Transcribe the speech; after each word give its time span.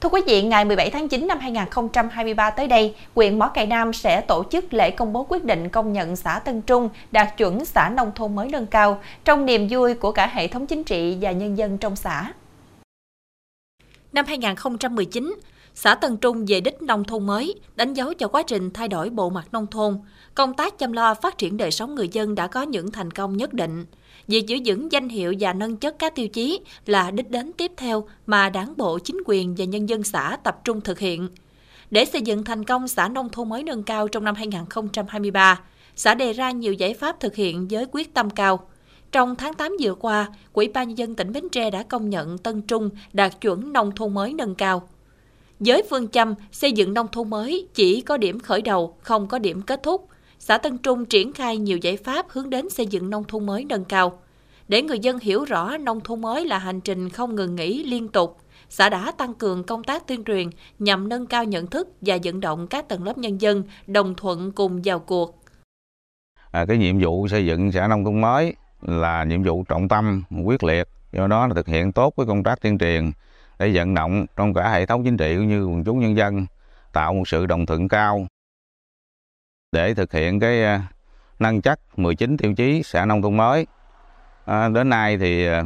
Thưa 0.00 0.08
quý 0.08 0.20
vị, 0.26 0.42
ngày 0.42 0.64
17 0.64 0.90
tháng 0.90 1.08
9 1.08 1.26
năm 1.26 1.38
2023 1.38 2.50
tới 2.50 2.66
đây, 2.66 2.94
huyện 3.14 3.38
Mỏ 3.38 3.48
Cày 3.48 3.66
Nam 3.66 3.92
sẽ 3.92 4.20
tổ 4.20 4.44
chức 4.50 4.74
lễ 4.74 4.90
công 4.90 5.12
bố 5.12 5.26
quyết 5.28 5.44
định 5.44 5.68
công 5.68 5.92
nhận 5.92 6.16
xã 6.16 6.38
Tân 6.38 6.62
Trung 6.62 6.88
đạt 7.10 7.36
chuẩn 7.36 7.64
xã 7.64 7.88
nông 7.88 8.12
thôn 8.14 8.34
mới 8.34 8.48
nâng 8.48 8.66
cao 8.66 9.00
trong 9.24 9.46
niềm 9.46 9.68
vui 9.70 9.94
của 9.94 10.12
cả 10.12 10.26
hệ 10.26 10.48
thống 10.48 10.66
chính 10.66 10.84
trị 10.84 11.18
và 11.20 11.32
nhân 11.32 11.58
dân 11.58 11.78
trong 11.78 11.96
xã. 11.96 12.32
Năm 14.12 14.24
2019, 14.28 15.34
xã 15.80 15.94
Tân 15.94 16.16
Trung 16.16 16.44
về 16.48 16.60
đích 16.60 16.82
nông 16.82 17.04
thôn 17.04 17.26
mới, 17.26 17.54
đánh 17.76 17.94
dấu 17.94 18.14
cho 18.14 18.28
quá 18.28 18.42
trình 18.42 18.70
thay 18.70 18.88
đổi 18.88 19.10
bộ 19.10 19.30
mặt 19.30 19.48
nông 19.52 19.66
thôn. 19.66 19.98
Công 20.34 20.54
tác 20.54 20.78
chăm 20.78 20.92
lo 20.92 21.14
phát 21.14 21.38
triển 21.38 21.56
đời 21.56 21.70
sống 21.70 21.94
người 21.94 22.08
dân 22.12 22.34
đã 22.34 22.46
có 22.46 22.62
những 22.62 22.90
thành 22.90 23.10
công 23.10 23.36
nhất 23.36 23.52
định. 23.52 23.86
Việc 24.28 24.46
giữ 24.46 24.56
vững 24.64 24.92
danh 24.92 25.08
hiệu 25.08 25.34
và 25.40 25.52
nâng 25.52 25.76
chất 25.76 25.98
các 25.98 26.14
tiêu 26.14 26.28
chí 26.28 26.60
là 26.86 27.10
đích 27.10 27.30
đến 27.30 27.52
tiếp 27.52 27.72
theo 27.76 28.08
mà 28.26 28.50
đảng 28.50 28.74
bộ, 28.76 28.98
chính 28.98 29.18
quyền 29.26 29.54
và 29.54 29.64
nhân 29.64 29.88
dân 29.88 30.02
xã 30.02 30.36
tập 30.44 30.60
trung 30.64 30.80
thực 30.80 30.98
hiện. 30.98 31.28
Để 31.90 32.04
xây 32.04 32.22
dựng 32.22 32.44
thành 32.44 32.64
công 32.64 32.88
xã 32.88 33.08
nông 33.08 33.28
thôn 33.28 33.48
mới 33.48 33.62
nâng 33.62 33.82
cao 33.82 34.08
trong 34.08 34.24
năm 34.24 34.34
2023, 34.34 35.60
xã 35.96 36.14
đề 36.14 36.32
ra 36.32 36.50
nhiều 36.50 36.72
giải 36.72 36.94
pháp 36.94 37.20
thực 37.20 37.34
hiện 37.34 37.68
với 37.70 37.86
quyết 37.92 38.14
tâm 38.14 38.30
cao. 38.30 38.68
Trong 39.12 39.36
tháng 39.36 39.54
8 39.54 39.76
vừa 39.80 39.94
qua, 39.94 40.28
Quỹ 40.52 40.68
ban 40.68 40.88
nhân 40.88 40.98
dân 40.98 41.14
tỉnh 41.14 41.32
Bến 41.32 41.48
Tre 41.52 41.70
đã 41.70 41.82
công 41.82 42.10
nhận 42.10 42.38
Tân 42.38 42.62
Trung 42.62 42.90
đạt 43.12 43.40
chuẩn 43.40 43.72
nông 43.72 43.92
thôn 43.94 44.14
mới 44.14 44.34
nâng 44.34 44.54
cao. 44.54 44.88
Với 45.60 45.82
phương 45.90 46.08
châm 46.08 46.34
xây 46.52 46.72
dựng 46.72 46.94
nông 46.94 47.08
thôn 47.12 47.30
mới 47.30 47.68
chỉ 47.74 48.00
có 48.00 48.16
điểm 48.16 48.40
khởi 48.40 48.62
đầu, 48.62 48.96
không 49.00 49.26
có 49.26 49.38
điểm 49.38 49.62
kết 49.62 49.82
thúc, 49.82 50.08
xã 50.38 50.58
Tân 50.58 50.78
Trung 50.78 51.04
triển 51.04 51.32
khai 51.32 51.56
nhiều 51.56 51.78
giải 51.78 51.96
pháp 51.96 52.26
hướng 52.28 52.50
đến 52.50 52.70
xây 52.70 52.86
dựng 52.86 53.10
nông 53.10 53.24
thôn 53.24 53.46
mới 53.46 53.64
nâng 53.64 53.84
cao. 53.84 54.18
Để 54.68 54.82
người 54.82 54.98
dân 54.98 55.18
hiểu 55.18 55.44
rõ 55.44 55.76
nông 55.76 56.00
thôn 56.00 56.20
mới 56.20 56.44
là 56.44 56.58
hành 56.58 56.80
trình 56.80 57.08
không 57.08 57.34
ngừng 57.34 57.56
nghỉ 57.56 57.82
liên 57.82 58.08
tục, 58.08 58.36
xã 58.68 58.88
đã 58.88 59.12
tăng 59.18 59.34
cường 59.34 59.64
công 59.64 59.84
tác 59.84 60.06
tuyên 60.06 60.24
truyền 60.24 60.50
nhằm 60.78 61.08
nâng 61.08 61.26
cao 61.26 61.44
nhận 61.44 61.66
thức 61.66 61.88
và 62.00 62.18
vận 62.24 62.40
động 62.40 62.66
các 62.66 62.88
tầng 62.88 63.04
lớp 63.04 63.18
nhân 63.18 63.40
dân 63.40 63.62
đồng 63.86 64.14
thuận 64.14 64.52
cùng 64.52 64.80
vào 64.84 64.98
cuộc. 64.98 65.44
À, 66.50 66.64
cái 66.68 66.78
nhiệm 66.78 66.98
vụ 67.00 67.28
xây 67.28 67.46
dựng 67.46 67.72
xã 67.72 67.88
nông 67.88 68.04
thôn 68.04 68.20
mới 68.20 68.54
là 68.82 69.24
nhiệm 69.24 69.42
vụ 69.42 69.64
trọng 69.68 69.88
tâm, 69.88 70.24
quyết 70.44 70.64
liệt, 70.64 70.88
do 71.12 71.26
đó 71.26 71.46
là 71.46 71.54
thực 71.54 71.66
hiện 71.66 71.92
tốt 71.92 72.12
với 72.16 72.26
công 72.26 72.42
tác 72.42 72.60
tuyên 72.60 72.78
truyền 72.78 73.12
để 73.58 73.70
vận 73.74 73.94
động 73.94 74.26
trong 74.36 74.54
cả 74.54 74.70
hệ 74.70 74.86
thống 74.86 75.04
chính 75.04 75.16
trị 75.16 75.36
cũng 75.36 75.48
như 75.48 75.64
quần 75.64 75.84
chúng 75.84 76.00
nhân 76.00 76.16
dân 76.16 76.46
tạo 76.92 77.14
một 77.14 77.28
sự 77.28 77.46
đồng 77.46 77.66
thuận 77.66 77.88
cao 77.88 78.26
để 79.72 79.94
thực 79.94 80.12
hiện 80.12 80.40
cái 80.40 80.64
à, 80.64 80.82
nâng 81.38 81.60
chất 81.62 81.98
19 81.98 82.36
tiêu 82.36 82.54
chí 82.54 82.82
xã 82.82 83.04
nông 83.04 83.22
thôn 83.22 83.36
mới. 83.36 83.66
À, 84.44 84.68
đến 84.68 84.88
nay 84.88 85.18
thì 85.18 85.46
à, 85.46 85.64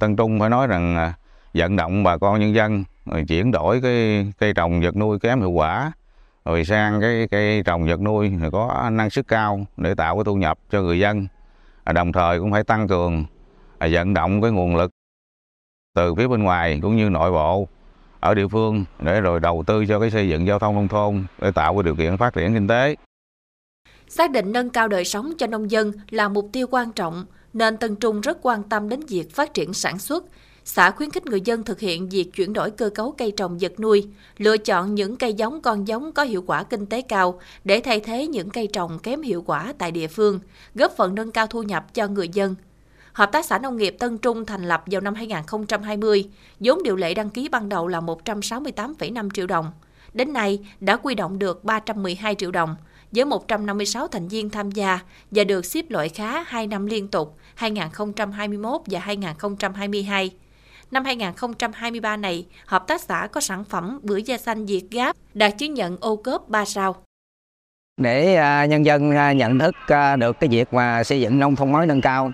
Tân 0.00 0.16
Trung 0.16 0.40
phải 0.40 0.50
nói 0.50 0.66
rằng 0.66 0.96
à, 0.96 1.14
vận 1.54 1.76
động 1.76 2.02
bà 2.02 2.16
con 2.16 2.40
nhân 2.40 2.54
dân 2.54 2.84
rồi 3.06 3.24
chuyển 3.28 3.50
đổi 3.50 3.80
cái 3.80 4.26
cây 4.38 4.54
trồng 4.54 4.80
vật 4.80 4.96
nuôi 4.96 5.18
kém 5.18 5.40
hiệu 5.40 5.50
quả 5.50 5.92
rồi 6.44 6.64
sang 6.64 7.00
cái 7.00 7.28
cây 7.30 7.62
trồng 7.62 7.86
vật 7.86 8.00
nuôi 8.00 8.32
có 8.52 8.90
năng 8.92 9.10
suất 9.10 9.28
cao 9.28 9.66
để 9.76 9.94
tạo 9.94 10.16
cái 10.16 10.24
thu 10.24 10.34
nhập 10.34 10.58
cho 10.70 10.82
người 10.82 10.98
dân. 10.98 11.26
À, 11.84 11.92
đồng 11.92 12.12
thời 12.12 12.38
cũng 12.38 12.52
phải 12.52 12.64
tăng 12.64 12.88
cường 12.88 13.24
à, 13.78 13.88
vận 13.90 14.14
động 14.14 14.42
cái 14.42 14.50
nguồn 14.50 14.76
lực 14.76 14.89
từ 15.94 16.14
phía 16.14 16.28
bên 16.28 16.42
ngoài 16.42 16.78
cũng 16.82 16.96
như 16.96 17.08
nội 17.08 17.30
bộ 17.30 17.68
ở 18.20 18.34
địa 18.34 18.48
phương 18.48 18.84
để 18.98 19.20
rồi 19.20 19.40
đầu 19.40 19.64
tư 19.66 19.86
cho 19.86 20.00
cái 20.00 20.10
xây 20.10 20.28
dựng 20.28 20.46
giao 20.46 20.58
thông 20.58 20.74
nông 20.74 20.88
thôn 20.88 21.24
để 21.40 21.50
tạo 21.50 21.74
cái 21.74 21.82
điều 21.82 21.96
kiện 21.96 22.16
phát 22.16 22.34
triển 22.34 22.54
kinh 22.54 22.68
tế. 22.68 22.96
Xác 24.08 24.30
định 24.30 24.52
nâng 24.52 24.70
cao 24.70 24.88
đời 24.88 25.04
sống 25.04 25.32
cho 25.38 25.46
nông 25.46 25.70
dân 25.70 25.92
là 26.10 26.28
mục 26.28 26.48
tiêu 26.52 26.66
quan 26.70 26.92
trọng, 26.92 27.24
nên 27.52 27.76
Tân 27.76 27.96
Trung 27.96 28.20
rất 28.20 28.38
quan 28.42 28.62
tâm 28.62 28.88
đến 28.88 29.00
việc 29.08 29.34
phát 29.34 29.54
triển 29.54 29.72
sản 29.72 29.98
xuất. 29.98 30.24
Xã 30.64 30.90
khuyến 30.90 31.10
khích 31.10 31.26
người 31.26 31.40
dân 31.40 31.62
thực 31.62 31.80
hiện 31.80 32.08
việc 32.08 32.32
chuyển 32.32 32.52
đổi 32.52 32.70
cơ 32.70 32.90
cấu 32.94 33.12
cây 33.12 33.32
trồng 33.36 33.58
vật 33.60 33.80
nuôi, 33.80 34.08
lựa 34.38 34.56
chọn 34.56 34.94
những 34.94 35.16
cây 35.16 35.34
giống 35.34 35.62
con 35.62 35.88
giống 35.88 36.12
có 36.12 36.22
hiệu 36.22 36.42
quả 36.46 36.62
kinh 36.62 36.86
tế 36.86 37.02
cao 37.02 37.40
để 37.64 37.80
thay 37.80 38.00
thế 38.00 38.26
những 38.26 38.50
cây 38.50 38.68
trồng 38.72 38.98
kém 38.98 39.22
hiệu 39.22 39.42
quả 39.46 39.72
tại 39.78 39.90
địa 39.90 40.06
phương, 40.06 40.40
góp 40.74 40.92
phần 40.96 41.14
nâng 41.14 41.32
cao 41.32 41.46
thu 41.46 41.62
nhập 41.62 41.94
cho 41.94 42.06
người 42.06 42.28
dân. 42.28 42.54
Hợp 43.12 43.32
tác 43.32 43.44
xã 43.44 43.58
nông 43.58 43.76
nghiệp 43.76 43.96
Tân 43.98 44.18
Trung 44.18 44.46
thành 44.46 44.68
lập 44.68 44.82
vào 44.86 45.00
năm 45.00 45.14
2020, 45.14 46.24
vốn 46.60 46.82
điều 46.82 46.96
lệ 46.96 47.14
đăng 47.14 47.30
ký 47.30 47.48
ban 47.48 47.68
đầu 47.68 47.88
là 47.88 48.00
168,5 48.00 49.30
triệu 49.30 49.46
đồng. 49.46 49.72
Đến 50.14 50.32
nay 50.32 50.58
đã 50.80 50.96
quy 50.96 51.14
động 51.14 51.38
được 51.38 51.64
312 51.64 52.34
triệu 52.34 52.50
đồng, 52.50 52.76
với 53.12 53.24
156 53.24 54.08
thành 54.08 54.28
viên 54.28 54.50
tham 54.50 54.70
gia 54.70 54.98
và 55.30 55.44
được 55.44 55.66
xếp 55.66 55.84
loại 55.88 56.08
khá 56.08 56.42
2 56.42 56.66
năm 56.66 56.86
liên 56.86 57.08
tục 57.08 57.36
2021 57.54 58.80
và 58.86 59.00
2022. 59.00 60.30
Năm 60.90 61.04
2023 61.04 62.16
này, 62.16 62.46
hợp 62.66 62.86
tác 62.86 63.00
xã 63.00 63.28
có 63.32 63.40
sản 63.40 63.64
phẩm 63.64 64.00
bưởi 64.02 64.22
da 64.22 64.38
xanh 64.38 64.66
Việt 64.66 64.82
Gáp 64.90 65.16
đạt 65.34 65.58
chứng 65.58 65.74
nhận 65.74 65.96
ô 66.00 66.16
cốp 66.16 66.48
3 66.48 66.64
sao. 66.64 66.96
Để 67.96 68.34
à, 68.34 68.64
nhân 68.66 68.86
dân 68.86 69.10
à, 69.10 69.32
nhận 69.32 69.58
thức 69.58 69.74
à, 69.86 70.16
được 70.16 70.36
cái 70.40 70.48
việc 70.48 70.72
mà 70.72 71.04
xây 71.04 71.20
dựng 71.20 71.38
nông 71.38 71.56
thôn 71.56 71.72
mới 71.72 71.86
nâng 71.86 72.00
cao, 72.00 72.32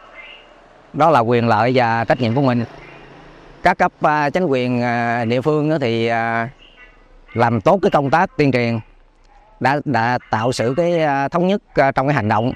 đó 0.97 1.11
là 1.11 1.21
quyền 1.21 1.49
lợi 1.49 1.73
và 1.75 2.05
trách 2.05 2.21
nhiệm 2.21 2.35
của 2.35 2.43
mình. 2.43 2.65
Các 3.63 3.79
cấp 3.79 3.93
à, 4.01 4.31
chính 4.31 4.45
quyền 4.45 4.83
à, 4.83 5.25
địa 5.25 5.41
phương 5.41 5.79
thì 5.81 6.07
à, 6.07 6.49
làm 7.33 7.61
tốt 7.61 7.79
cái 7.83 7.91
công 7.91 8.11
tác 8.11 8.37
tuyên 8.37 8.53
truyền 8.53 8.81
đã 9.61 9.81
đã 9.85 10.19
tạo 10.31 10.53
sự 10.53 10.75
cái 10.77 11.01
thống 11.29 11.47
nhất 11.47 11.63
trong 11.95 12.07
cái 12.07 12.15
hành 12.15 12.29
động 12.29 12.53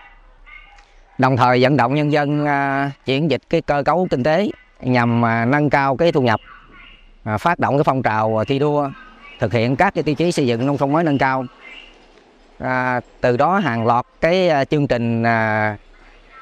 đồng 1.18 1.36
thời 1.36 1.62
vận 1.62 1.76
động 1.76 1.94
nhân 1.94 2.12
dân 2.12 2.46
chuyển 3.06 3.30
dịch 3.30 3.42
cái 3.50 3.60
cơ 3.60 3.82
cấu 3.82 4.06
kinh 4.10 4.22
tế 4.22 4.50
nhằm 4.80 5.22
nâng 5.50 5.70
cao 5.70 5.96
cái 5.96 6.12
thu 6.12 6.20
nhập 6.20 6.40
phát 7.38 7.58
động 7.58 7.76
cái 7.76 7.84
phong 7.84 8.02
trào 8.02 8.44
thi 8.46 8.58
đua 8.58 8.90
thực 9.38 9.52
hiện 9.52 9.76
các 9.76 9.94
cái 9.94 10.02
tiêu 10.02 10.14
chí 10.14 10.32
xây 10.32 10.46
dựng 10.46 10.66
nông 10.66 10.78
thôn 10.78 10.92
mới 10.92 11.04
nâng 11.04 11.18
cao 11.18 11.44
à, 12.58 13.00
từ 13.20 13.36
đó 13.36 13.58
hàng 13.58 13.86
loạt 13.86 14.06
cái 14.20 14.50
chương 14.70 14.86
trình 14.86 15.22
à, 15.22 15.76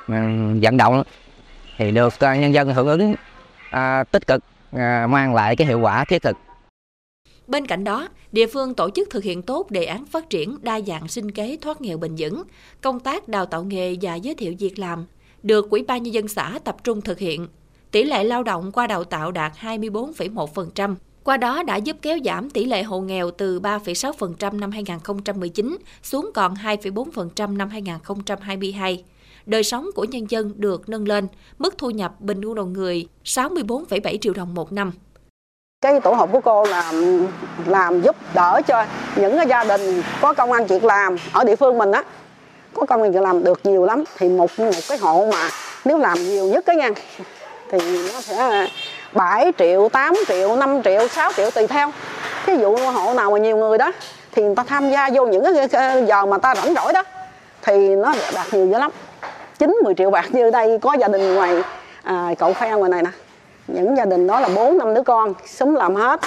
ừ, 0.09 0.15
vận 0.63 0.77
động 0.77 1.03
thì 1.79 1.91
được 1.91 2.15
nhân 2.21 2.55
dân 2.55 2.75
hưởng 2.75 2.89
ứng 2.89 3.15
à, 3.71 4.05
tích 4.05 4.27
cực 4.27 4.45
à, 4.73 5.07
mang 5.11 5.35
lại 5.35 5.57
cái 5.57 5.67
hiệu 5.67 5.81
quả 5.81 6.05
thiết 6.05 6.23
thực 6.23 6.37
Bên 7.49 7.67
cạnh 7.67 7.85
đó, 7.85 8.09
địa 8.33 8.47
phương 8.47 8.75
tổ 8.75 8.91
chức 8.91 9.11
thực 9.11 9.25
hiện 9.25 9.43
tốt 9.43 9.71
đề 9.71 9.85
án 9.85 10.07
phát 10.07 10.31
triển 10.31 10.57
đa 10.63 10.81
dạng 10.81 11.09
sinh 11.09 11.31
kế 11.31 11.59
thoát 11.61 11.81
nghèo 11.81 11.99
bền 11.99 12.15
vững, 12.19 12.43
công 12.81 13.01
tác 13.01 13.29
đào 13.29 13.47
tạo 13.47 13.65
nghề 13.65 13.97
và 14.03 14.15
giới 14.15 14.35
thiệu 14.35 14.55
việc 14.59 14.79
làm, 14.79 15.07
được 15.43 15.71
Ủy 15.71 15.83
ban 15.83 16.03
Nhân 16.03 16.15
dân 16.15 16.29
xã 16.29 16.59
tập 16.65 16.77
trung 16.85 17.01
thực 17.01 17.19
hiện. 17.19 17.49
Tỷ 17.91 18.05
lệ 18.05 18.25
lao 18.25 18.43
động 18.43 18.73
qua 18.73 18.87
đào 18.87 19.05
tạo 19.05 19.33
đạt 19.33 19.53
24,1%. 19.61 20.95
Qua 21.25 21.37
đó 21.37 21.63
đã 21.63 21.77
giúp 21.77 21.97
kéo 22.03 22.19
giảm 22.25 22.51
tỷ 22.51 22.65
lệ 22.65 22.83
hộ 22.83 23.01
nghèo 23.01 23.31
từ 23.31 23.61
3,6% 23.61 24.59
năm 24.59 24.71
2019 24.71 25.79
xuống 26.03 26.31
còn 26.35 26.55
2,4% 26.55 27.57
năm 27.57 27.69
2022. 27.69 29.05
Đời 29.49 29.65
sống 29.65 29.89
của 29.95 30.05
nhân 30.05 30.31
dân 30.31 30.53
được 30.57 30.89
nâng 30.89 31.09
lên, 31.09 31.29
mức 31.59 31.79
thu 31.79 31.91
nhập 31.91 32.13
bình 32.19 32.41
quân 32.45 32.55
đầu 32.55 32.67
người 32.67 33.09
64,7 33.25 34.19
triệu 34.21 34.33
đồng 34.33 34.55
một 34.55 34.73
năm. 34.73 34.93
Cái 35.83 36.01
tổ 36.01 36.13
hợp 36.13 36.29
của 36.33 36.41
cô 36.41 36.65
là 36.65 36.93
làm 37.67 38.01
giúp 38.01 38.17
đỡ 38.35 38.61
cho 38.67 38.85
những 39.17 39.37
cái 39.37 39.47
gia 39.47 39.65
đình 39.65 40.03
có 40.21 40.33
công 40.33 40.53
ăn 40.53 40.67
việc 40.67 40.85
làm 40.85 41.17
ở 41.33 41.45
địa 41.45 41.57
phương 41.57 41.79
mình 41.79 41.93
á. 41.93 42.05
Có 42.75 42.87
công 42.87 43.03
ăn 43.03 43.13
việc 43.13 43.23
làm 43.23 43.45
được 43.45 43.61
nhiều 43.65 43.85
lắm 43.85 44.05
thì 44.17 44.29
một 44.29 44.51
một 44.59 44.81
cái 44.89 44.99
hộ 44.99 45.29
mà 45.33 45.51
nếu 45.85 45.99
làm 45.99 46.19
nhiều 46.19 46.47
nhất 46.47 46.65
cái 46.67 46.77
nha 46.77 46.89
thì 47.71 47.79
nó 48.13 48.21
sẽ 48.21 48.69
7 49.13 49.53
triệu, 49.59 49.89
8 49.89 50.15
triệu, 50.29 50.57
5 50.57 50.83
triệu, 50.85 51.09
6 51.09 51.33
triệu 51.37 51.51
tùy 51.51 51.67
theo. 51.67 51.93
Ví 52.47 52.57
dụ 52.61 52.77
hộ 52.77 53.15
nào 53.15 53.31
mà 53.31 53.39
nhiều 53.39 53.57
người 53.57 53.79
đó 53.79 53.93
thì 54.33 54.43
người 54.43 54.55
ta 54.55 54.65
tham 54.65 54.91
gia 54.91 55.11
vô 55.15 55.27
những 55.27 55.45
cái 55.45 55.69
giờ 56.07 56.27
mà 56.27 56.39
ta 56.39 56.55
rảnh 56.55 56.75
rỗi 56.75 56.93
đó 56.93 57.03
thì 57.63 57.89
nó 57.89 58.15
đạt 58.35 58.55
nhiều 58.55 58.67
dữ 58.67 58.79
lắm. 58.79 58.91
9, 59.59 59.77
10 59.85 59.95
triệu 59.95 60.11
bạc 60.11 60.29
như 60.33 60.51
đây 60.51 60.79
có 60.79 60.97
gia 61.01 61.09
đình 61.09 61.35
ngoài 61.35 61.63
à, 62.03 62.35
cậu 62.39 62.53
phe 62.53 62.71
ngoài 62.71 62.91
này 62.91 63.03
nè. 63.03 63.11
Những 63.69 63.97
gia 63.97 64.05
đình 64.05 64.27
đó 64.27 64.41
là 64.41 64.49
bốn 64.49 64.79
năm 64.79 64.95
đứa 64.95 65.03
con 65.03 65.35
súng 65.47 65.77
làm 65.77 65.95
hết. 65.95 66.21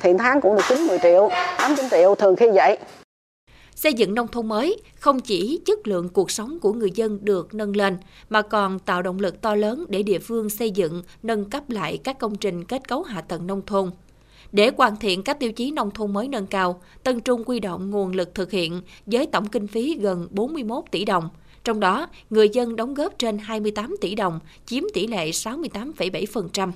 Thì 0.00 0.10
tháng 0.18 0.40
cũng 0.40 0.56
được 0.56 0.62
chín 0.68 0.86
10 0.86 0.98
triệu 0.98 1.28
8 1.58 1.76
9 1.76 1.88
triệu 1.90 2.14
thường 2.14 2.36
khi 2.36 2.50
vậy. 2.50 2.78
Xây 3.74 3.94
dựng 3.94 4.14
nông 4.14 4.28
thôn 4.28 4.48
mới 4.48 4.76
không 4.94 5.20
chỉ 5.20 5.60
chất 5.66 5.88
lượng 5.88 6.08
cuộc 6.08 6.30
sống 6.30 6.58
của 6.58 6.72
người 6.72 6.90
dân 6.94 7.18
được 7.22 7.54
nâng 7.54 7.76
lên 7.76 7.98
mà 8.28 8.42
còn 8.42 8.78
tạo 8.78 9.02
động 9.02 9.20
lực 9.20 9.40
to 9.40 9.54
lớn 9.54 9.84
để 9.88 10.02
địa 10.02 10.18
phương 10.18 10.50
xây 10.50 10.70
dựng, 10.70 11.02
nâng 11.22 11.50
cấp 11.50 11.70
lại 11.70 11.98
các 12.04 12.18
công 12.18 12.36
trình 12.36 12.64
kết 12.64 12.88
cấu 12.88 13.02
hạ 13.02 13.20
tầng 13.20 13.46
nông 13.46 13.62
thôn. 13.66 13.90
Để 14.52 14.70
hoàn 14.76 14.96
thiện 14.96 15.22
các 15.22 15.38
tiêu 15.40 15.52
chí 15.52 15.70
nông 15.70 15.90
thôn 15.90 16.12
mới 16.12 16.28
nâng 16.28 16.46
cao, 16.46 16.82
Tân 17.02 17.20
Trung 17.20 17.44
quy 17.44 17.60
động 17.60 17.90
nguồn 17.90 18.12
lực 18.12 18.34
thực 18.34 18.50
hiện 18.50 18.82
với 19.06 19.26
tổng 19.26 19.46
kinh 19.46 19.66
phí 19.66 19.98
gần 20.00 20.28
41 20.30 20.84
tỷ 20.90 21.04
đồng, 21.04 21.28
trong 21.64 21.80
đó, 21.80 22.08
người 22.30 22.48
dân 22.48 22.76
đóng 22.76 22.94
góp 22.94 23.18
trên 23.18 23.38
28 23.38 23.96
tỷ 24.00 24.14
đồng, 24.14 24.40
chiếm 24.66 24.82
tỷ 24.94 25.06
lệ 25.06 25.30
68,7%. 25.30 26.72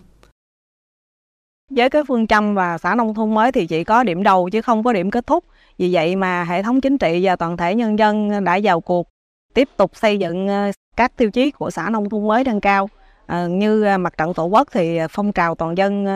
Với 1.70 1.90
cái 1.90 2.02
phương 2.08 2.26
châm 2.26 2.54
và 2.54 2.78
xã 2.78 2.94
nông 2.94 3.14
thôn 3.14 3.34
mới 3.34 3.52
thì 3.52 3.66
chỉ 3.66 3.84
có 3.84 4.04
điểm 4.04 4.22
đầu 4.22 4.48
chứ 4.52 4.62
không 4.62 4.82
có 4.82 4.92
điểm 4.92 5.10
kết 5.10 5.26
thúc. 5.26 5.44
Vì 5.78 5.94
vậy 5.94 6.16
mà 6.16 6.44
hệ 6.44 6.62
thống 6.62 6.81
chính 6.81 6.98
trị 6.98 7.20
và 7.22 7.36
toàn 7.36 7.56
thể 7.56 7.75
nhân 7.75 7.98
dân 7.98 8.44
đã 8.44 8.58
vào 8.62 8.81
cuộc 8.81 9.08
tiếp 9.54 9.69
tục 9.76 9.96
xây 9.96 10.19
dựng 10.19 10.48
ờ, 10.48 10.70
các 10.96 11.16
tiêu 11.16 11.31
chí 11.31 11.50
của 11.50 11.70
xã 11.70 11.90
nông 11.90 12.08
thôn 12.08 12.28
mới 12.28 12.44
nâng 12.44 12.60
cao. 12.60 12.88
À, 13.26 13.46
như 13.46 13.84
ờ, 13.84 13.98
mặt 13.98 14.16
trận 14.19 14.34
tổ 14.34 14.44
quốc 14.44 14.69
thì 14.72 14.98
phong 15.10 15.32
trào 15.32 15.54
toàn 15.54 15.78
dân 15.78 16.06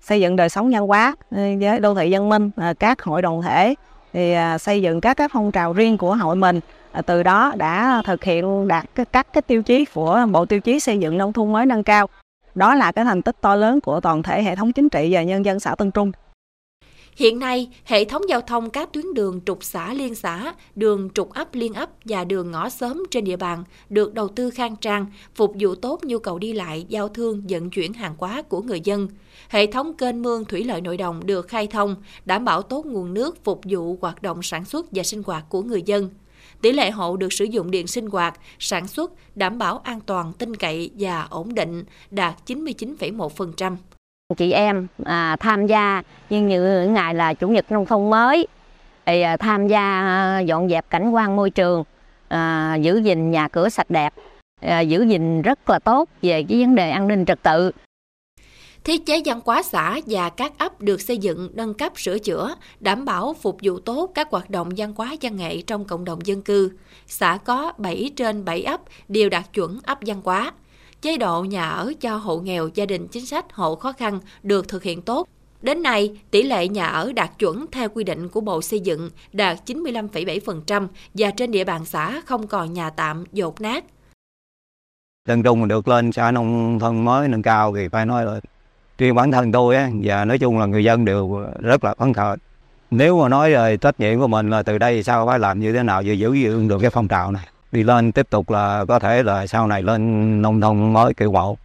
xây 0.00 0.20
dựng 0.20 0.36
đời 0.36 0.48
sống 0.48 0.70
văn 0.70 0.86
hóa 0.86 1.16
với 1.30 1.80
đô 1.80 1.94
thị 1.94 2.12
văn 2.12 2.28
minh, 2.28 2.50
các 2.78 3.02
hội 3.02 3.22
đoàn 3.22 3.42
thể 3.42 3.74
thì 4.14 4.32
à, 4.32 4.58
xây 4.58 4.82
dựng 4.82 5.00
các 5.00 5.16
cái 5.16 5.28
phong 5.32 5.52
trào 5.52 5.72
riêng 5.72 5.98
của 5.98 6.14
hội 6.14 6.36
mình. 6.36 6.60
À, 6.92 7.02
từ 7.02 7.22
đó 7.22 7.52
đã 7.56 8.02
thực 8.04 8.24
hiện 8.24 8.68
đạt 8.68 8.84
các 9.12 9.32
cái 9.32 9.42
tiêu 9.42 9.62
chí 9.62 9.84
của, 9.84 10.26
bộ 10.32 10.46
tiêu 10.46 10.60
chí 10.60 10.80
xây 10.80 10.98
dựng 10.98 11.18
nông 11.18 11.32
thôn 11.32 11.52
mới 11.52 11.66
nâng 11.66 11.82
cao. 11.82 12.08
Đó 12.54 12.74
là 12.74 12.92
cái 12.92 13.04
thành 13.04 13.22
tích 13.22 13.36
to 13.40 13.54
lớn 13.54 13.80
của 13.80 14.00
toàn 14.00 14.22
thể 14.22 14.42
hệ 14.42 14.56
thống 14.56 14.72
chính 14.72 14.88
trị 14.88 15.08
và 15.12 15.22
nhân 15.22 15.44
dân 15.44 15.60
xã 15.60 15.74
Tân 15.74 15.90
Trung. 15.90 16.12
Hiện 17.16 17.38
nay, 17.38 17.68
hệ 17.84 18.04
thống 18.04 18.22
giao 18.28 18.40
thông 18.40 18.70
các 18.70 18.92
tuyến 18.92 19.14
đường 19.14 19.40
trục 19.46 19.64
xã 19.64 19.94
liên 19.94 20.14
xã, 20.14 20.54
đường 20.74 21.10
trục 21.14 21.32
ấp 21.32 21.54
liên 21.54 21.74
ấp 21.74 21.90
và 22.04 22.24
đường 22.24 22.50
ngõ 22.50 22.68
xóm 22.68 23.04
trên 23.10 23.24
địa 23.24 23.36
bàn 23.36 23.64
được 23.88 24.14
đầu 24.14 24.28
tư 24.28 24.50
khang 24.50 24.76
trang, 24.76 25.06
phục 25.34 25.54
vụ 25.60 25.74
tốt 25.74 26.00
nhu 26.04 26.18
cầu 26.18 26.38
đi 26.38 26.52
lại, 26.52 26.86
giao 26.88 27.08
thương, 27.08 27.42
vận 27.48 27.70
chuyển 27.70 27.92
hàng 27.92 28.14
hóa 28.18 28.42
của 28.42 28.62
người 28.62 28.80
dân. 28.84 29.08
Hệ 29.48 29.66
thống 29.66 29.94
kênh 29.94 30.22
mương 30.22 30.44
thủy 30.44 30.64
lợi 30.64 30.80
nội 30.80 30.96
đồng 30.96 31.26
được 31.26 31.48
khai 31.48 31.66
thông, 31.66 31.96
đảm 32.24 32.44
bảo 32.44 32.62
tốt 32.62 32.86
nguồn 32.86 33.14
nước 33.14 33.44
phục 33.44 33.60
vụ 33.64 33.98
hoạt 34.00 34.22
động 34.22 34.42
sản 34.42 34.64
xuất 34.64 34.86
và 34.92 35.02
sinh 35.02 35.22
hoạt 35.26 35.44
của 35.48 35.62
người 35.62 35.82
dân. 35.82 36.10
Tỷ 36.60 36.72
lệ 36.72 36.90
hộ 36.90 37.16
được 37.16 37.32
sử 37.32 37.44
dụng 37.44 37.70
điện 37.70 37.86
sinh 37.86 38.06
hoạt, 38.06 38.40
sản 38.58 38.86
xuất 38.86 39.12
đảm 39.36 39.58
bảo 39.58 39.78
an 39.78 40.00
toàn, 40.00 40.32
tin 40.32 40.56
cậy 40.56 40.90
và 40.98 41.22
ổn 41.30 41.54
định 41.54 41.84
đạt 42.10 42.34
99,1% 42.46 43.76
chị 44.36 44.52
em 44.52 44.86
à, 45.04 45.36
tham 45.40 45.66
gia. 45.66 46.02
Nhưng 46.30 46.48
như 46.48 46.88
ngày 46.88 47.14
là 47.14 47.34
chủ 47.34 47.48
nhật 47.48 47.72
nông 47.72 47.86
thôn 47.86 48.10
mới 48.10 48.46
thì 49.06 49.20
à, 49.20 49.36
tham 49.36 49.68
gia 49.68 49.80
à, 49.80 50.40
dọn 50.40 50.68
dẹp 50.68 50.90
cảnh 50.90 51.10
quan 51.10 51.36
môi 51.36 51.50
trường 51.50 51.84
à, 52.28 52.74
giữ 52.80 52.96
gìn 53.04 53.30
nhà 53.30 53.48
cửa 53.48 53.68
sạch 53.68 53.90
đẹp 53.90 54.14
à, 54.60 54.80
giữ 54.80 55.02
gìn 55.02 55.42
rất 55.42 55.70
là 55.70 55.78
tốt 55.78 56.08
về 56.22 56.44
cái 56.48 56.60
vấn 56.60 56.74
đề 56.74 56.90
an 56.90 57.08
ninh 57.08 57.24
trật 57.24 57.42
tự. 57.42 57.70
Thiết 58.84 59.06
chế 59.06 59.22
văn 59.24 59.40
hóa 59.44 59.62
xã 59.62 60.00
và 60.06 60.30
các 60.30 60.52
ấp 60.58 60.80
được 60.80 61.00
xây 61.00 61.18
dựng, 61.18 61.50
nâng 61.54 61.74
cấp, 61.74 61.92
sửa 61.96 62.18
chữa, 62.18 62.54
đảm 62.80 63.04
bảo 63.04 63.34
phục 63.42 63.58
vụ 63.62 63.78
tốt 63.78 64.10
các 64.14 64.28
hoạt 64.30 64.50
động 64.50 64.68
văn 64.76 64.92
hóa 64.96 65.16
văn 65.22 65.36
nghệ 65.36 65.62
trong 65.66 65.84
cộng 65.84 66.04
đồng 66.04 66.18
dân 66.26 66.42
cư. 66.42 66.70
Xã 67.06 67.38
có 67.44 67.72
7 67.78 68.10
trên 68.16 68.44
7 68.44 68.62
ấp 68.62 68.80
đều 69.08 69.28
đạt 69.28 69.52
chuẩn 69.52 69.78
ấp 69.84 69.98
văn 70.06 70.20
hóa 70.24 70.52
chế 71.04 71.16
độ 71.16 71.44
nhà 71.44 71.68
ở 71.68 71.92
cho 72.00 72.16
hộ 72.16 72.38
nghèo, 72.38 72.68
gia 72.74 72.86
đình 72.86 73.08
chính 73.08 73.26
sách, 73.26 73.52
hộ 73.52 73.74
khó 73.74 73.92
khăn 73.92 74.20
được 74.42 74.68
thực 74.68 74.82
hiện 74.82 75.02
tốt. 75.02 75.28
Đến 75.62 75.82
nay, 75.82 76.20
tỷ 76.30 76.42
lệ 76.42 76.68
nhà 76.68 76.86
ở 76.86 77.12
đạt 77.12 77.30
chuẩn 77.38 77.66
theo 77.72 77.88
quy 77.88 78.04
định 78.04 78.28
của 78.28 78.40
Bộ 78.40 78.62
Xây 78.62 78.80
dựng 78.80 79.10
đạt 79.32 79.58
95,7% 79.66 80.86
và 81.14 81.30
trên 81.30 81.50
địa 81.50 81.64
bàn 81.64 81.84
xã 81.84 82.20
không 82.26 82.46
còn 82.46 82.72
nhà 82.72 82.90
tạm, 82.90 83.24
dột 83.32 83.60
nát. 83.60 83.84
Tân 85.28 85.42
Trung 85.42 85.68
được 85.68 85.88
lên 85.88 86.12
xã 86.12 86.30
nông 86.30 86.78
thôn 86.78 87.04
mới 87.04 87.28
nâng 87.28 87.42
cao 87.42 87.74
thì 87.76 87.88
phải 87.88 88.06
nói 88.06 88.24
là 88.24 88.40
riêng 88.98 89.14
bản 89.14 89.32
thân 89.32 89.52
tôi 89.52 89.76
á, 89.76 89.90
và 90.02 90.24
nói 90.24 90.38
chung 90.38 90.58
là 90.58 90.66
người 90.66 90.84
dân 90.84 91.04
đều 91.04 91.44
rất 91.58 91.84
là 91.84 91.94
phấn 91.94 92.12
khởi. 92.12 92.36
Nếu 92.90 93.22
mà 93.22 93.28
nói 93.28 93.52
về 93.52 93.76
trách 93.76 94.00
nhiệm 94.00 94.20
của 94.20 94.28
mình 94.28 94.50
là 94.50 94.62
từ 94.62 94.78
đây 94.78 95.02
sao 95.02 95.26
phải 95.26 95.38
làm 95.38 95.60
như 95.60 95.72
thế 95.72 95.82
nào 95.82 96.02
để 96.02 96.14
giữ 96.14 96.34
gìn 96.34 96.68
được 96.68 96.78
cái 96.80 96.90
phong 96.90 97.08
trào 97.08 97.32
này 97.32 97.46
đi 97.74 97.82
lên 97.82 98.12
tiếp 98.12 98.30
tục 98.30 98.50
là 98.50 98.84
có 98.88 98.98
thể 98.98 99.22
là 99.22 99.46
sau 99.46 99.66
này 99.66 99.82
lên 99.82 100.42
nông 100.42 100.60
thôn 100.60 100.92
mới 100.92 101.14
kiểu 101.14 101.32
mẫu. 101.32 101.58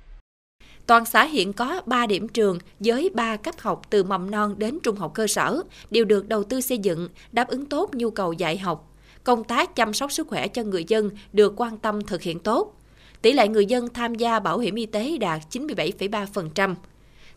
Toàn 0.85 1.05
xã 1.05 1.23
hiện 1.23 1.53
có 1.53 1.81
3 1.85 2.05
điểm 2.05 2.27
trường 2.27 2.57
với 2.79 3.09
3 3.13 3.37
cấp 3.37 3.55
học 3.59 3.81
từ 3.89 4.03
mầm 4.03 4.31
non 4.31 4.55
đến 4.57 4.79
trung 4.83 4.95
học 4.95 5.11
cơ 5.13 5.27
sở 5.27 5.61
đều 5.91 6.05
được 6.05 6.27
đầu 6.27 6.43
tư 6.43 6.61
xây 6.61 6.77
dựng, 6.77 7.07
đáp 7.31 7.47
ứng 7.47 7.65
tốt 7.65 7.89
nhu 7.93 8.09
cầu 8.09 8.33
dạy 8.33 8.57
học. 8.57 8.85
Công 9.23 9.43
tác 9.43 9.75
chăm 9.75 9.93
sóc 9.93 10.11
sức 10.11 10.27
khỏe 10.27 10.47
cho 10.47 10.63
người 10.63 10.85
dân 10.87 11.09
được 11.33 11.53
quan 11.57 11.77
tâm 11.77 12.01
thực 12.01 12.21
hiện 12.21 12.39
tốt. 12.39 12.75
Tỷ 13.21 13.33
lệ 13.33 13.47
người 13.47 13.65
dân 13.65 13.89
tham 13.93 14.15
gia 14.15 14.39
bảo 14.39 14.59
hiểm 14.59 14.75
y 14.75 14.85
tế 14.85 15.17
đạt 15.17 15.41
97,3% 15.51 16.75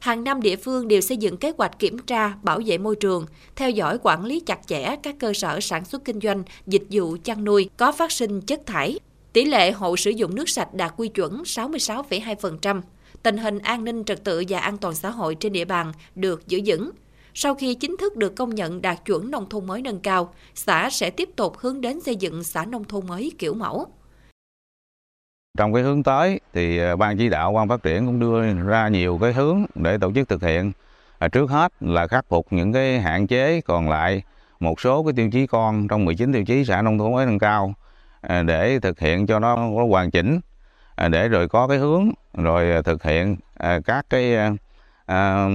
hàng 0.03 0.25
năm 0.25 0.43
địa 0.43 0.57
phương 0.57 0.89
đều 0.89 1.01
xây 1.01 1.17
dựng 1.17 1.37
kế 1.37 1.53
hoạch 1.59 1.79
kiểm 1.79 1.99
tra, 1.99 2.35
bảo 2.43 2.61
vệ 2.67 2.79
môi 2.79 2.97
trường, 2.97 3.27
theo 3.57 3.71
dõi 3.71 3.99
quản 4.03 4.25
lý 4.25 4.41
chặt 4.41 4.59
chẽ 4.67 4.97
các 5.03 5.17
cơ 5.19 5.33
sở 5.33 5.61
sản 5.61 5.85
xuất 5.85 6.05
kinh 6.05 6.21
doanh, 6.21 6.43
dịch 6.67 6.83
vụ 6.91 7.17
chăn 7.25 7.45
nuôi 7.45 7.71
có 7.77 7.93
phát 7.93 8.13
sinh 8.13 8.41
chất 8.41 8.67
thải. 8.67 8.99
Tỷ 9.33 9.45
lệ 9.45 9.73
hộ 9.73 9.97
sử 9.97 10.11
dụng 10.11 10.35
nước 10.35 10.49
sạch 10.49 10.75
đạt 10.75 10.95
quy 10.97 11.09
chuẩn 11.09 11.43
66,2%. 11.43 12.81
Tình 13.23 13.37
hình 13.37 13.59
an 13.59 13.85
ninh 13.85 14.05
trật 14.05 14.25
tự 14.25 14.45
và 14.49 14.59
an 14.59 14.79
toàn 14.79 14.95
xã 14.95 15.11
hội 15.11 15.35
trên 15.35 15.53
địa 15.53 15.65
bàn 15.65 15.93
được 16.15 16.49
giữ 16.49 16.61
vững. 16.67 16.91
Sau 17.35 17.55
khi 17.55 17.75
chính 17.75 17.97
thức 17.97 18.17
được 18.17 18.37
công 18.37 18.55
nhận 18.55 18.83
đạt 18.83 19.05
chuẩn 19.05 19.31
nông 19.31 19.49
thôn 19.49 19.67
mới 19.67 19.83
nâng 19.83 20.01
cao, 20.01 20.35
xã 20.55 20.91
sẽ 20.91 21.11
tiếp 21.11 21.29
tục 21.37 21.59
hướng 21.59 21.81
đến 21.81 22.01
xây 22.01 22.17
dựng 22.17 22.45
xã 22.45 22.65
nông 22.65 22.85
thôn 22.85 23.07
mới 23.07 23.33
kiểu 23.39 23.55
mẫu. 23.55 23.87
Trong 25.59 25.73
cái 25.73 25.83
hướng 25.83 26.03
tới 26.03 26.41
thì 26.55 26.79
ờ, 26.79 26.97
ban 26.97 27.19
chỉ 27.19 27.29
đạo 27.29 27.53
quan 27.53 27.69
phát 27.69 27.83
triển 27.83 28.07
cũng 28.07 28.21
đưa 28.21 28.55
ra 28.55 28.89
nhiều 28.89 29.19
cái 29.23 29.33
hướng 29.33 29.65
để 29.75 29.99
tổ 29.99 30.13
chức 30.13 30.29
thực 30.29 30.43
hiện. 30.43 30.73
À, 31.19 31.29
trước 31.29 31.51
hết 31.51 31.73
là 31.81 32.07
khắc 32.07 32.25
phục 32.29 32.47
những 32.51 32.73
cái 32.73 33.01
hạn 33.01 33.27
chế 33.27 33.61
còn 33.61 33.89
lại 33.89 34.23
một 34.61 34.81
số 34.81 35.03
cái 35.05 35.13
tiêu 35.17 35.31
chí 35.31 35.47
con 35.47 35.89
trong 35.89 36.05
19 36.05 36.33
tiêu 36.33 36.45
chí 36.45 36.65
xã 36.65 36.83
nông 36.83 36.99
thôn 36.99 37.13
mới 37.13 37.27
nâng 37.27 37.39
cao 37.39 37.75
à, 38.21 38.43
để 38.43 38.79
thực 38.81 39.01
hiện 39.01 39.27
cho 39.27 39.39
nó 39.39 39.57
có 39.57 39.87
hoàn 39.91 40.11
chỉnh 40.11 40.41
à, 40.97 41.09
để 41.09 41.29
rồi 41.29 41.49
có 41.49 41.69
cái 41.69 41.79
hướng 41.79 42.11
rồi 42.35 42.83
thực 42.83 43.03
hiện 43.03 43.37
à, 43.55 43.81
các 43.85 44.07
cái 44.11 44.37
à, 45.07 45.49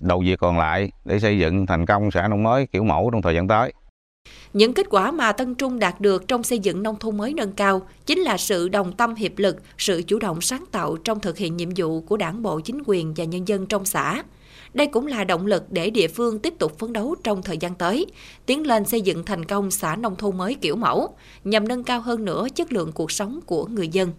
đầu 0.00 0.20
việc 0.20 0.38
còn 0.38 0.58
lại 0.58 0.92
để 1.04 1.18
xây 1.18 1.38
dựng 1.38 1.66
thành 1.66 1.86
công 1.86 2.10
xã 2.10 2.28
nông 2.28 2.42
mới 2.42 2.66
kiểu 2.66 2.84
mẫu 2.84 3.10
trong 3.10 3.22
thời 3.22 3.34
gian 3.34 3.48
tới. 3.48 3.72
Những 4.54 4.72
kết 4.72 4.86
quả 4.90 5.10
mà 5.10 5.32
Tân 5.32 5.54
Trung 5.54 5.78
đạt 5.78 6.00
được 6.00 6.28
trong 6.28 6.42
xây 6.42 6.58
dựng 6.58 6.82
nông 6.82 6.98
thôn 6.98 7.16
mới 7.16 7.34
nâng 7.34 7.52
cao 7.52 7.82
chính 8.06 8.18
là 8.18 8.36
sự 8.36 8.68
đồng 8.68 8.92
tâm 8.92 9.14
hiệp 9.14 9.38
lực, 9.38 9.56
sự 9.78 10.02
chủ 10.06 10.18
động 10.18 10.40
sáng 10.40 10.64
tạo 10.70 10.96
trong 10.96 11.20
thực 11.20 11.38
hiện 11.38 11.56
nhiệm 11.56 11.68
vụ 11.76 12.00
của 12.00 12.16
đảng 12.16 12.42
bộ, 12.42 12.60
chính 12.60 12.82
quyền 12.86 13.14
và 13.14 13.24
nhân 13.24 13.48
dân 13.48 13.66
trong 13.66 13.84
xã. 13.84 14.22
Đây 14.74 14.86
cũng 14.86 15.06
là 15.06 15.24
động 15.24 15.46
lực 15.46 15.62
để 15.70 15.90
địa 15.90 16.08
phương 16.08 16.38
tiếp 16.38 16.54
tục 16.58 16.78
phấn 16.78 16.92
đấu 16.92 17.14
trong 17.24 17.42
thời 17.42 17.58
gian 17.58 17.74
tới, 17.74 18.06
tiến 18.46 18.66
lên 18.66 18.84
xây 18.84 19.00
dựng 19.00 19.24
thành 19.24 19.44
công 19.44 19.70
xã 19.70 19.96
nông 19.96 20.16
thôn 20.16 20.36
mới 20.36 20.54
kiểu 20.54 20.76
mẫu, 20.76 21.16
nhằm 21.44 21.68
nâng 21.68 21.84
cao 21.84 22.00
hơn 22.00 22.24
nữa 22.24 22.46
chất 22.54 22.72
lượng 22.72 22.92
cuộc 22.92 23.12
sống 23.12 23.40
của 23.46 23.66
người 23.66 23.88
dân. 23.88 24.10